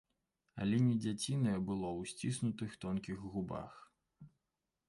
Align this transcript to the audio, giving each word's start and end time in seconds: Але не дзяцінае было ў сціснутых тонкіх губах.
Але 0.63 0.77
не 0.85 0.95
дзяцінае 1.03 1.53
было 1.69 1.87
ў 1.99 2.13
сціснутых 2.13 2.69
тонкіх 2.87 3.17
губах. 3.35 3.73